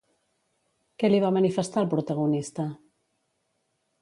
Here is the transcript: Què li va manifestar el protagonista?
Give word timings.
Què 1.03 1.11
li 1.11 1.19
va 1.25 1.31
manifestar 1.37 1.83
el 1.85 1.91
protagonista? 1.93 2.67